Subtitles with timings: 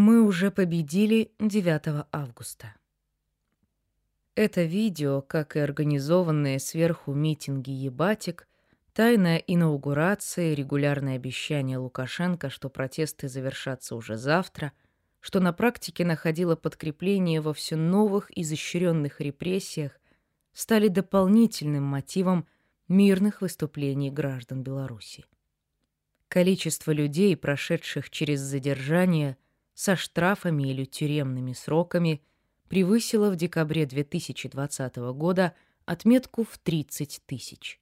[0.00, 2.72] Мы уже победили 9 августа.
[4.36, 8.46] Это видео, как и организованные сверху митинги «Ебатик»,
[8.92, 14.70] тайная инаугурация и регулярные обещания Лукашенко, что протесты завершатся уже завтра,
[15.18, 19.98] что на практике находило подкрепление во все новых изощренных репрессиях,
[20.52, 22.46] стали дополнительным мотивом
[22.86, 25.24] мирных выступлений граждан Беларуси.
[26.28, 29.36] Количество людей, прошедших через задержание
[29.78, 32.20] со штрафами или тюремными сроками,
[32.68, 35.54] превысило в декабре 2020 года
[35.84, 37.80] отметку в 30 тысяч.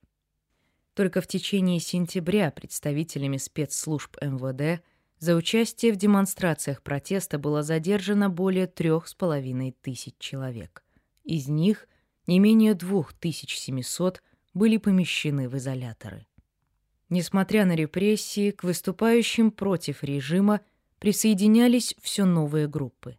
[0.92, 4.84] Только в течение сентября представителями спецслужб МВД
[5.20, 10.84] за участие в демонстрациях протеста было задержано более трех с половиной тысяч человек.
[11.24, 11.88] Из них
[12.26, 14.22] не менее 2700
[14.52, 16.26] были помещены в изоляторы.
[17.08, 20.60] Несмотря на репрессии, к выступающим против режима
[20.98, 23.18] присоединялись все новые группы.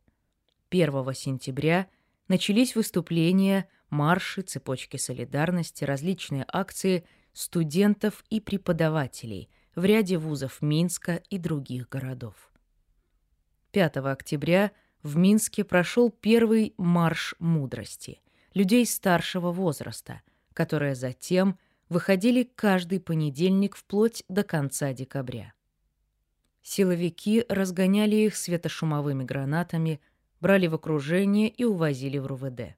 [0.69, 1.87] 1 сентября
[2.27, 11.37] начались выступления, марши, цепочки солидарности, различные акции студентов и преподавателей в ряде вузов Минска и
[11.37, 12.51] других городов.
[13.71, 14.71] 5 октября
[15.03, 18.19] в Минске прошел первый марш мудрости
[18.53, 20.21] людей старшего возраста,
[20.53, 25.53] которые затем выходили каждый понедельник вплоть до конца декабря.
[26.69, 30.01] Силовики разгоняли их светошумовыми гранатами,
[30.41, 32.75] брали в окружение и увозили в РУВД.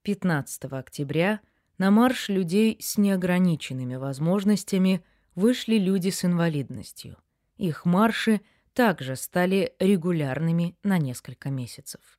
[0.00, 1.40] 15 октября
[1.76, 7.18] на марш людей с неограниченными возможностями вышли люди с инвалидностью.
[7.58, 8.40] Их марши
[8.72, 12.18] также стали регулярными на несколько месяцев.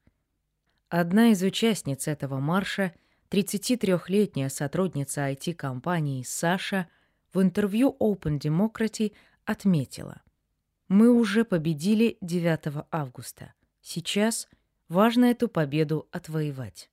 [0.89, 2.93] Одна из участниц этого марша,
[3.31, 6.87] 33-летняя сотрудница IT-компании Саша,
[7.33, 10.21] в интервью Open Democracy отметила–
[10.87, 13.53] мы уже победили 9 августа.
[13.81, 14.47] Сейчас
[14.89, 16.89] важно эту победу отвоевать.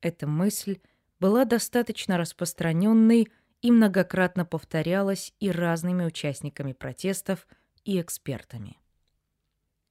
[0.00, 0.78] Эта мысль
[1.18, 3.28] была достаточно распространенной
[3.62, 7.46] и многократно повторялась и разными участниками протестов
[7.84, 8.78] и экспертами.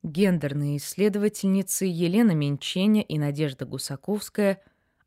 [0.01, 4.61] Гендерные исследовательницы Елена Менченя и Надежда Гусаковская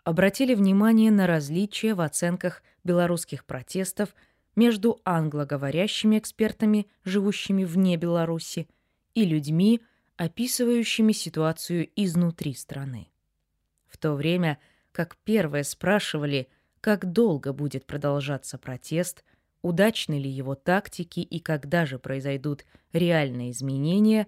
[0.05, 4.15] обратили внимание на различия в оценках белорусских протестов–
[4.57, 8.69] между англоговорящими экспертами, живущими вне Беларуси,
[9.15, 9.81] и людьми,
[10.17, 13.09] описывающими ситуацию изнутри страны.
[13.87, 14.59] В то время
[14.91, 16.49] как первые спрашивали,
[16.81, 19.25] как долго будет продолжаться протест,
[19.63, 24.27] удачны ли его тактики и когда же произойдут реальные изменения,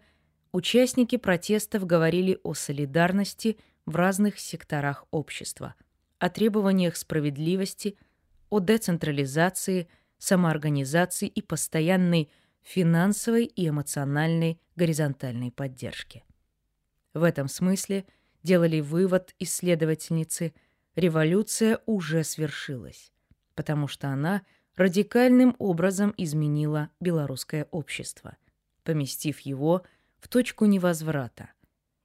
[0.52, 5.74] участники протестов говорили о солидарности в разных секторах общества,
[6.18, 7.96] о требованиях справедливости,
[8.50, 9.88] о децентрализации–
[10.24, 12.30] самоорганизации и постоянной
[12.62, 16.24] финансовой и эмоциональной горизонтальной поддержки.
[17.12, 18.06] В этом смысле
[18.42, 20.54] делали вывод исследовательницы,
[20.96, 23.12] революция уже свершилась,
[23.54, 24.42] потому что она
[24.76, 28.36] радикальным образом изменила белорусское общество,
[28.82, 29.82] поместив его
[30.18, 31.50] в точку невозврата,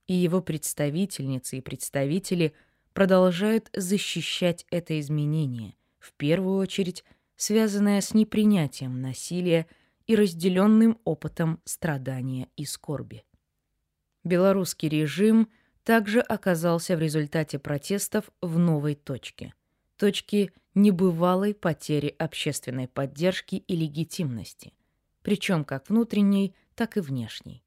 [0.07, 2.53] и его представительницы и представители
[2.93, 7.03] продолжают защищать это изменение, в первую очередь
[7.39, 9.65] связанная с непринятием насилия
[10.07, 13.23] и разделенным опытом страдания и скорби.
[14.25, 15.49] Белорусский режим
[15.83, 19.53] также оказался в результате протестов в новой точке.
[19.97, 24.73] Точке небывалой потери общественной поддержки и легитимности,
[25.21, 27.63] причем как внутренней, так и внешней.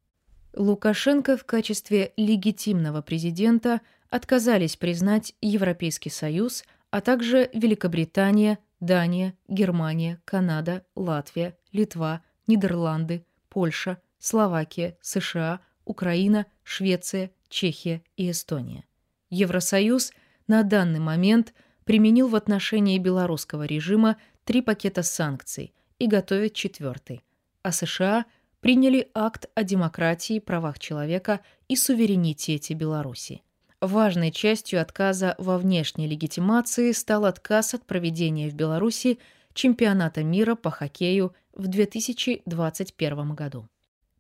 [0.55, 3.81] Лукашенко в качестве легитимного президента
[4.11, 14.99] отказались признать Европейский Союз, а также Великобритания, Дания, Германия, Канада, Латвия, Литва, Нидерланды, Польша, Словакия,
[15.01, 18.85] США, Украина, Швеция, Чехия и Эстония.
[19.31, 20.11] Евросоюз
[20.49, 21.55] на данный момент
[21.85, 27.23] применил в отношении белорусского режима три пакета санкций и готовит четвертый,
[27.63, 28.27] а США
[28.59, 31.39] приняли акт о демократии, правах человека
[31.69, 33.43] и суверенитете Беларуси.
[33.83, 39.19] Важной частью отказа во внешней легитимации стал отказ от проведения в Беларуси
[39.55, 43.69] чемпионата мира по хоккею в 2021 году.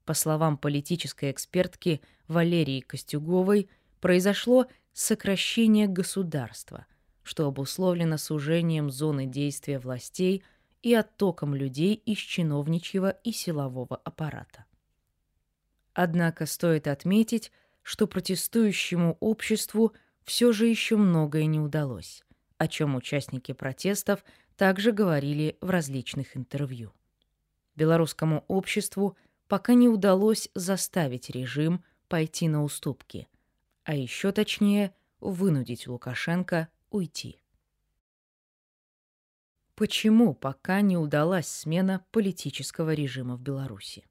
[0.04, 3.68] По словам политической экспертки Валерии Костюговой,
[4.00, 6.86] произошло сокращение государства,
[7.22, 10.42] что обусловлено сужением зоны действия властей
[10.82, 14.64] и оттоком людей из чиновничьего и силового аппарата.
[15.94, 19.92] Однако стоит отметить, что протестующему обществу
[20.22, 22.22] все же еще многое не удалось,
[22.58, 24.24] о чем участники протестов
[24.56, 26.92] также говорили в различных интервью.
[27.74, 29.16] Белорусскому обществу
[29.48, 33.28] пока не удалось заставить режим пойти на уступки,
[33.84, 37.40] а еще точнее вынудить Лукашенко уйти.
[39.74, 44.06] Почему пока не удалась смена политического режима в Беларуси?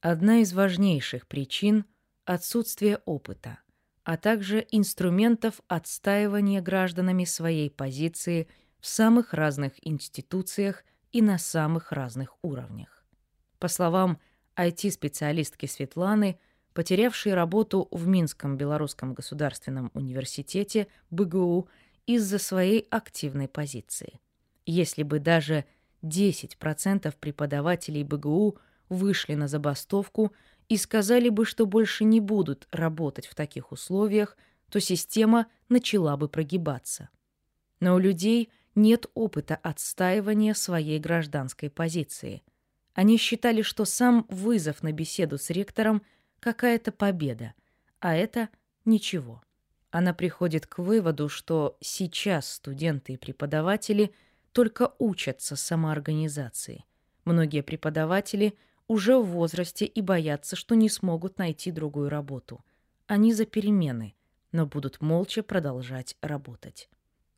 [0.00, 1.84] Одна из важнейших причин–
[2.24, 3.58] отсутствие опыта,
[4.04, 8.48] а также инструментов отстаивания гражданами своей позиции
[8.80, 13.04] в самых разных институциях и на самых разных уровнях.
[13.58, 14.18] По словам
[14.56, 16.38] IT-специалистки Светланы,
[16.74, 21.68] потерявшей работу в Минском Белорусском государственном университете БГУ
[22.06, 24.20] из-за своей активной позиции.
[24.66, 25.64] Если бы даже
[26.02, 28.58] 10% преподавателей БГУ–
[28.92, 30.32] вышли на забастовку
[30.68, 34.36] и сказали бы, что больше не будут работать в таких условиях,
[34.70, 37.08] то система начала бы прогибаться.
[37.80, 42.42] Но у людей нет опыта отстаивания своей гражданской позиции.
[42.94, 46.02] Они считали, что сам вызов на беседу с ректором–
[46.42, 47.54] какая-то победа,
[48.00, 48.48] а это
[48.84, 49.42] ничего.
[49.90, 54.12] Она приходит к выводу, что сейчас студенты и преподаватели
[54.50, 56.84] только учатся самоорганизации.
[57.24, 58.58] Многие преподаватели–
[58.92, 62.62] уже в возрасте и боятся, что не смогут найти другую работу.
[63.06, 64.14] Они за перемены,
[64.52, 66.88] но будут молча продолжать работать.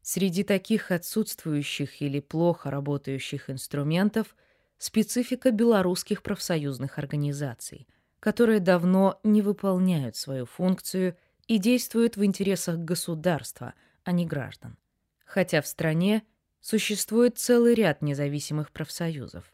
[0.03, 4.37] Среди таких отсутствующих или плохо работающих инструментов
[4.79, 7.87] специфика белорусских профсоюзных организаций,
[8.21, 11.17] которые давно не выполняют свою функцию
[11.47, 14.77] и действуют в интересах государства, а не граждан.
[15.25, 16.23] Хотя в стране
[16.61, 19.45] существует целый ряд независимых профсоюзов.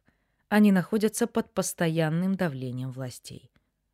[0.50, 3.52] Они находятся под постоянным давлением властей.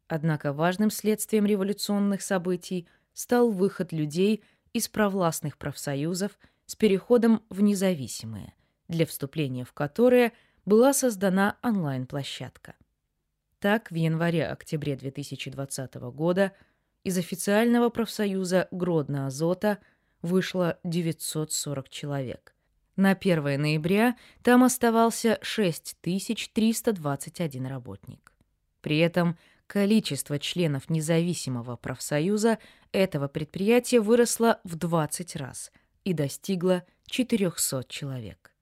[0.08, 4.42] Однако важным следствием революционных событий стал выход людей
[4.72, 8.54] из провластных профсоюзов с переходом в независимые,
[8.88, 10.32] для вступления в которые
[10.64, 12.74] была создана онлайн-площадка.
[13.58, 16.52] Так, в январе-октябре 2020 года
[17.04, 19.76] из официального профсоюза Гродно-Азота
[20.22, 22.55] вышло 940 человек.
[22.96, 28.32] На 1 ноября там оставался 6321 работник.
[28.80, 32.58] При этом количество членов независимого профсоюза
[32.92, 35.70] этого предприятия выросло в 20 раз
[36.04, 38.54] и достигло 400 человек.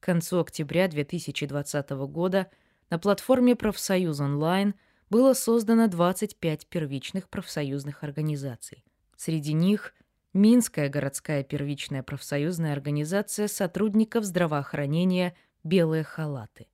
[0.00, 2.50] К концу октября 2020 года
[2.90, 4.74] на платформе «Профсоюз онлайн»
[5.08, 8.82] было создано 25 первичных профсоюзных организаций.
[9.16, 9.94] Среди них
[10.32, 16.68] Минская городская первичная профсоюзная организация сотрудников здравоохранения «Белые халаты»,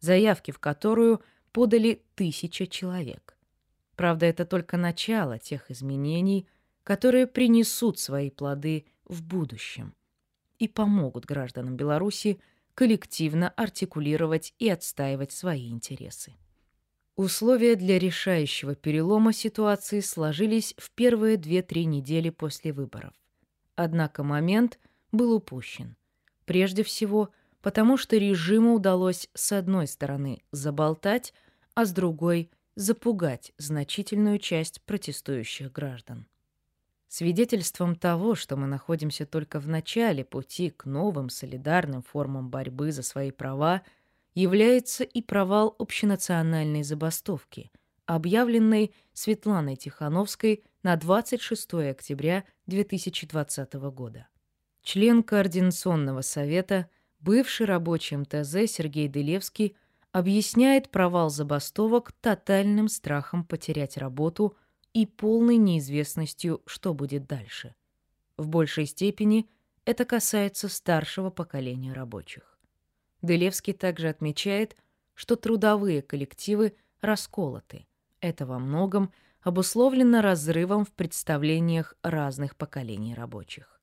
[0.00, 1.22] заявки в которую
[1.52, 3.36] подали тысяча человек.
[3.94, 6.48] Правда, это только начало тех изменений,
[6.82, 9.94] которые принесут свои плоды в будущем
[10.58, 12.40] и помогут гражданам Беларуси
[12.74, 16.34] коллективно артикулировать и отстаивать свои интересы.
[17.18, 23.12] Условия для решающего перелома ситуации сложились в первые 2-3 недели после выборов.
[23.74, 24.78] Однако момент
[25.10, 25.96] был упущен.
[26.44, 27.30] Прежде всего,
[27.60, 31.34] потому что режиму удалось с одной стороны заболтать,
[31.74, 36.28] а с другой– запугать значительную часть протестующих граждан.
[37.08, 43.02] Свидетельством того, что мы находимся только в начале пути к новым солидарным формам борьбы за
[43.02, 43.82] свои права–
[44.38, 47.72] является и провал общенациональной забастовки,
[48.06, 54.28] объявленной Светланой Тихановской на 26 октября 2020 года.
[54.82, 59.76] Член Координационного совета, бывший рабочий МТЗ Сергей Делевский
[60.12, 64.56] объясняет провал забастовок тотальным страхом потерять работу
[64.92, 67.74] и полной неизвестностью, что будет дальше.
[68.36, 69.50] В большей степени
[69.84, 72.47] это касается старшего поколения рабочих.
[73.22, 74.76] Делевский также отмечает,
[75.14, 77.86] что трудовые коллективы расколоты.
[78.20, 83.78] Это во многом обусловлено разрывом в представлениях разных поколений рабочих.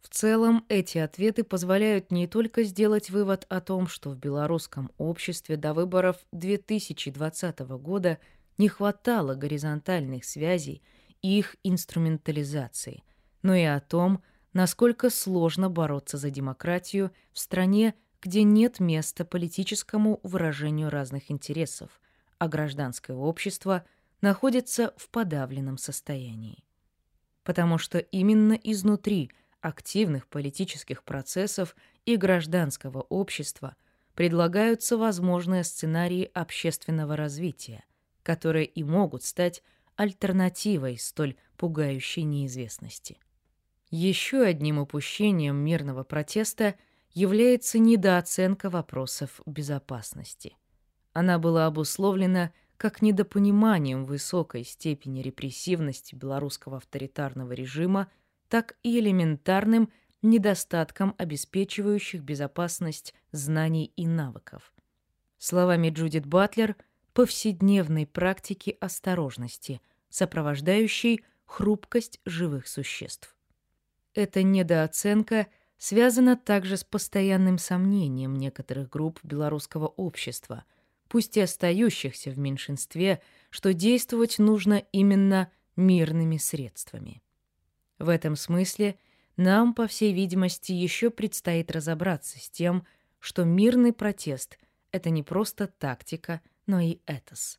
[0.00, 5.56] В целом, эти ответы позволяют не только сделать вывод о том, что в белорусском обществе
[5.56, 8.18] до выборов 2020 года
[8.56, 10.82] не хватало горизонтальных связей
[11.22, 13.02] и их инструментализации,
[13.42, 17.94] но и о том, насколько сложно бороться за демократию в стране,
[18.26, 22.00] где нет места политическому выражению разных интересов,
[22.38, 23.84] а гражданское общество
[24.20, 26.64] находится в подавленном состоянии.
[27.44, 29.30] Потому что именно изнутри
[29.60, 33.76] активных политических процессов и гражданского общества
[34.16, 37.84] предлагаются возможные сценарии общественного развития,
[38.24, 39.62] которые и могут стать
[39.94, 43.20] альтернативой столь пугающей неизвестности.
[43.90, 46.74] Еще одним упущением мирного протеста–
[47.16, 50.54] является недооценка вопросов безопасности.
[51.14, 58.12] Она была обусловлена как недопониманием высокой степени репрессивности белорусского авторитарного режима,
[58.50, 64.74] так и элементарным недостатком обеспечивающих безопасность знаний и навыков.
[65.38, 66.76] Словами Джудит Батлер,
[67.14, 69.80] повседневной практики осторожности,
[70.10, 73.34] сопровождающей хрупкость живых существ.
[74.12, 75.46] Эта недооценка
[75.78, 80.64] связана также с постоянным сомнением некоторых групп белорусского общества,
[81.08, 87.22] пусть и остающихся в меньшинстве, что действовать нужно именно мирными средствами.
[87.98, 88.98] В этом смысле
[89.36, 92.86] нам, по всей видимости, еще предстоит разобраться с тем,
[93.18, 94.58] что мирный протест—
[94.92, 97.58] это не просто тактика, но и этос.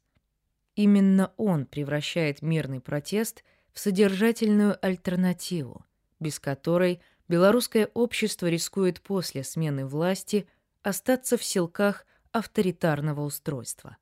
[0.75, 3.43] Именно он превращает мирный протест
[3.73, 5.85] в содержательную альтернативу,
[6.19, 10.47] без которой белорусское общество рискует после смены власти
[10.83, 13.97] остаться в силках авторитарного устройства.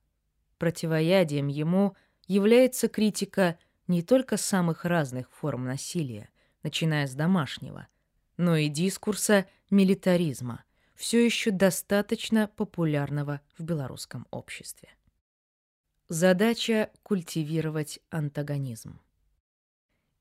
[0.58, 1.96] Противоядием ему
[2.28, 6.30] является критика не только самых разных форм насилия,
[6.64, 7.88] начиная с домашнего,
[8.38, 10.64] но и дискурса милитаризма,
[10.96, 14.90] все еще достаточно популярного в белорусском обществе.
[16.08, 19.00] Задача— культивировать антагонизм.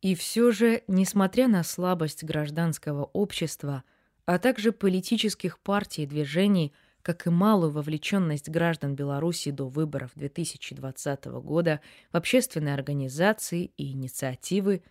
[0.05, 3.85] И все же, несмотря на слабость гражданского общества,
[4.27, 11.25] а также политических партий и движений, как и малую вовлеченность граждан Беларуси до выборов 2020
[11.25, 11.81] года
[12.13, 14.83] в общественные организации и инициативы,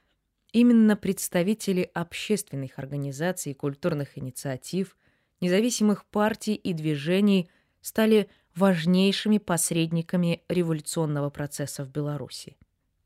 [0.51, 4.97] именно представители общественных организаций и культурных инициатив,
[5.41, 7.51] независимых партий и движений
[7.81, 12.57] стали важнейшими посредниками революционного процесса в Беларуси.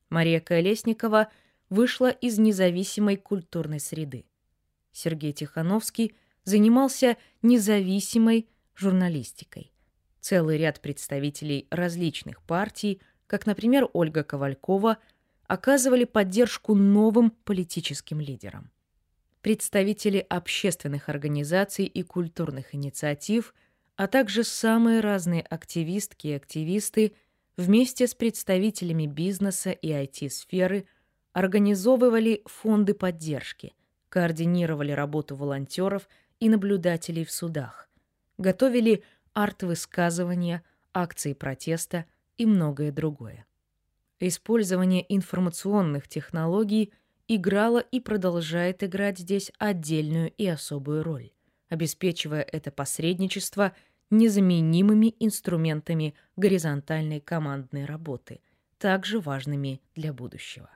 [0.10, 1.28] Мария Колесникова–
[1.69, 4.25] вышла из независимой культурной среды.
[4.91, 9.71] Сергей Тихановский занимался независимой журналистикой.
[10.21, 14.97] Целый ряд представителей различных партий, как, например, Ольга Ковалькова,
[15.47, 18.71] оказывали поддержку новым политическим лидерам.
[19.41, 23.53] Представители общественных организаций и культурных инициатив,
[23.95, 27.13] а также самые разные активистки и активисты
[27.55, 30.88] вместе с представителями бизнеса и IT-сферы–
[31.38, 33.75] организовывали фонды поддержки,
[34.10, 37.91] координировали работу волонтеров и наблюдателей в судах,
[38.39, 39.03] готовили
[39.34, 40.63] арт-высказывания,
[40.96, 42.06] акции протеста
[42.38, 43.46] и многое другое.
[44.20, 46.91] Использование информационных технологий
[47.27, 51.29] играло и продолжает играть здесь отдельную и особую роль,
[51.70, 53.75] обеспечивая это посредничество
[54.10, 58.39] незаменимыми инструментами горизонтальной командной работы,
[58.79, 60.72] также важными для будущего.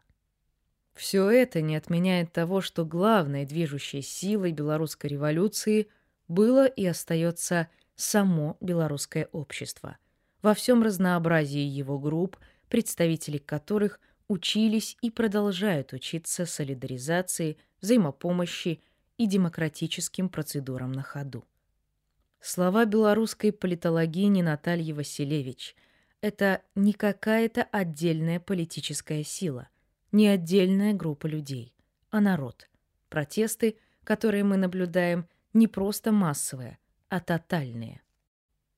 [1.01, 5.87] Все это не отменяет того, что главной движущей силой белорусской революции
[6.27, 9.97] было и остается само белорусское общество,
[10.43, 12.37] во всем разнообразии его групп,
[12.69, 18.79] представители которых учились и продолжают учиться солидаризации, взаимопомощи
[19.17, 21.45] и демократическим процедурам на ходу.
[22.41, 25.75] Слова белорусской политологини Натальи Василевич–
[26.21, 29.67] это не какая-то отдельная политическая сила–
[30.11, 31.73] не отдельная группа людей,
[32.09, 32.69] а народ.
[33.09, 36.77] Протесты, которые мы наблюдаем, не просто массовые,
[37.09, 38.01] а тотальные.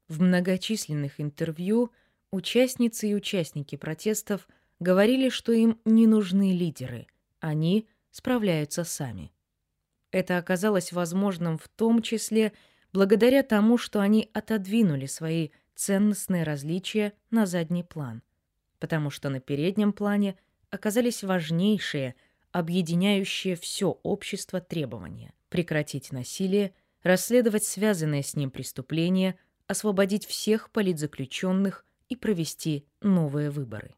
[0.07, 1.91] В многочисленных интервью
[2.31, 4.47] участницы и участники протестов
[4.79, 7.07] говорили, что им не нужны лидеры,
[7.39, 9.31] они справляются сами.
[10.11, 12.53] Это оказалось возможным в том числе
[12.91, 18.21] благодаря тому, что они отодвинули свои ценностные различия на задний план,
[18.77, 20.37] потому что на переднем плане–
[20.73, 22.15] оказались важнейшие,
[22.51, 29.37] объединяющие все общество требования– прекратить насилие, расследовать связанные с ним преступления,
[29.67, 33.93] освободить всех политзаключенных и провести новые выборы.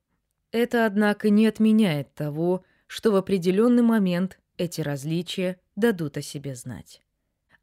[0.52, 7.02] Это, однако, не отменяет того, что в определенный момент эти различия дадут о себе знать.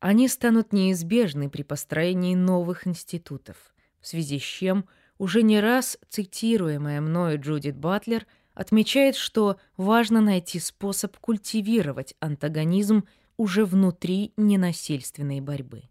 [0.01, 4.87] Они станут неизбежны при построении новых институтов, в связи с чем
[5.19, 13.05] уже не раз цитируемая мною Джудит Батлер– отмечает, что важно найти способ культивировать антагонизм
[13.37, 15.85] уже внутри ненасильственной борьбы.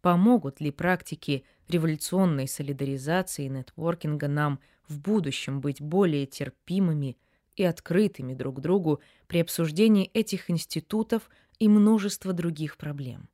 [0.00, 7.18] Помогут ли практики революционной солидаризации и нетворкинга нам в будущем быть более терпимыми
[7.56, 11.28] и открытыми друг другу при обсуждении этих институтов
[11.58, 13.28] и множества других проблем?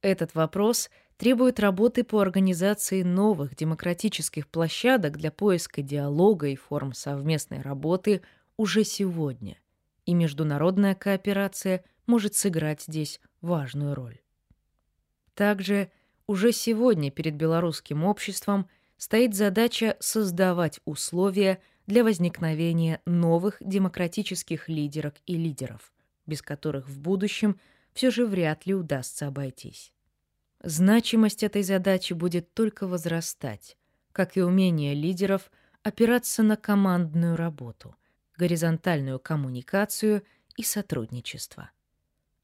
[0.00, 0.90] Этот вопрос
[1.20, 8.22] требует работы по организации новых демократических площадок для поиска диалога и форм совместной работы
[8.56, 9.58] уже сегодня,
[10.06, 14.22] и международная кооперация может сыграть здесь важную роль.
[15.34, 15.90] Также
[16.26, 25.36] уже сегодня перед белорусским обществом стоит задача создавать условия для возникновения новых демократических лидерок и
[25.36, 25.92] лидеров,
[26.24, 27.60] без которых в будущем
[27.92, 29.92] все же вряд ли удастся обойтись.
[30.62, 33.76] Значимость этой задачи будет только возрастать,
[34.12, 35.50] как и умение лидеров
[35.82, 37.96] опираться на командную работу,
[38.36, 40.22] горизонтальную коммуникацию
[40.56, 41.70] и сотрудничество.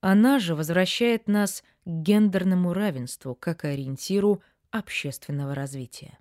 [0.01, 6.19] Она же возвращает нас к гендерному равенству как ориентиру общественного развития.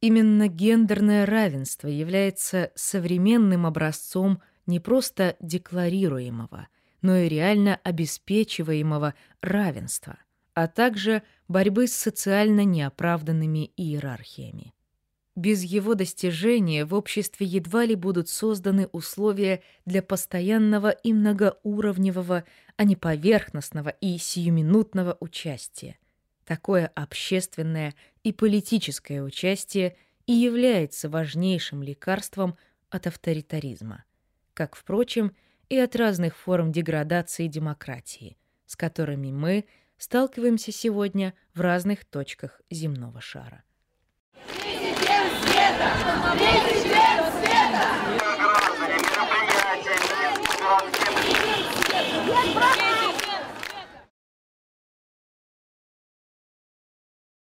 [0.00, 6.66] Именно гендерное равенство является современным образцом не просто декларируемого,
[7.02, 10.18] но и реально обеспечиваемого равенства,
[10.54, 14.74] а также борьбы с социально неоправданными иерархиями.
[15.34, 22.44] Без его достижения в обществе едва ли будут созданы условия для постоянного и многоуровневого,
[22.76, 25.96] а не поверхностного и сиюминутного участия.
[26.44, 27.94] Такое общественное
[28.24, 32.58] и политическое участие и является важнейшим лекарством
[32.90, 34.04] от авторитаризма,
[34.52, 35.34] как, впрочем,
[35.70, 39.64] и от разных форм деградации демократии, с которыми мы
[40.02, 43.62] сталкиваемся сегодня в разных точках земного шара.
[52.32, 52.91] Света!